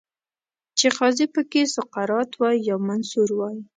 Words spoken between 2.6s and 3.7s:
یا منصور وای